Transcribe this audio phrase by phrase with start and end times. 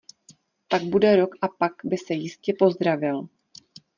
[0.69, 3.27] Pak bude rok a pak by se jistě pozdravil!